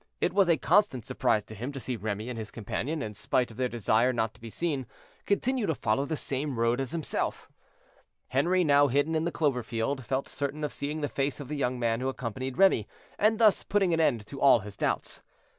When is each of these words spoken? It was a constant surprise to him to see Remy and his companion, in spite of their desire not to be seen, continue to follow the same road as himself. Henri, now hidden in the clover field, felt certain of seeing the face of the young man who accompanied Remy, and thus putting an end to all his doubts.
It 0.19 0.33
was 0.33 0.49
a 0.49 0.57
constant 0.57 1.05
surprise 1.05 1.43
to 1.43 1.53
him 1.53 1.71
to 1.73 1.79
see 1.79 1.95
Remy 1.95 2.27
and 2.27 2.39
his 2.39 2.49
companion, 2.49 3.03
in 3.03 3.13
spite 3.13 3.51
of 3.51 3.57
their 3.57 3.67
desire 3.69 4.11
not 4.11 4.33
to 4.33 4.41
be 4.41 4.49
seen, 4.49 4.87
continue 5.27 5.67
to 5.67 5.75
follow 5.75 6.05
the 6.05 6.17
same 6.17 6.57
road 6.59 6.81
as 6.81 6.89
himself. 6.89 7.51
Henri, 8.31 8.63
now 8.63 8.87
hidden 8.87 9.13
in 9.13 9.25
the 9.25 9.31
clover 9.31 9.61
field, 9.61 10.03
felt 10.03 10.27
certain 10.27 10.63
of 10.63 10.73
seeing 10.73 11.01
the 11.01 11.07
face 11.07 11.39
of 11.39 11.49
the 11.49 11.55
young 11.55 11.77
man 11.79 11.99
who 11.99 12.09
accompanied 12.09 12.57
Remy, 12.57 12.87
and 13.19 13.37
thus 13.37 13.61
putting 13.61 13.93
an 13.93 13.99
end 13.99 14.25
to 14.25 14.41
all 14.41 14.61
his 14.61 14.75
doubts. 14.75 15.21